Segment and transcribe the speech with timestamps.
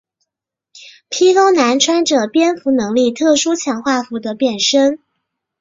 [1.09, 4.97] 披风男穿着有蝙蝠能力特殊强化服的变身。